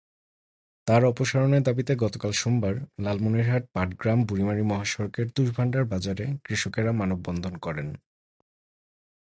[0.87, 2.75] তাঁর অপসারণের দাবিতে গতকাল সোমবার
[2.99, 7.87] লালমনিরহাট-পাটগ্রাম-বুড়িমারী মহাসড়কের তুষভান্ডার বাজারে কৃষকেরা মানববন্ধন করেন।